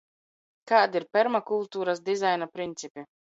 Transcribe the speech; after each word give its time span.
Kādi 0.71 0.99
ir 1.01 1.05
permakultūras 1.17 2.03
dizaina 2.09 2.49
principi? 2.57 3.05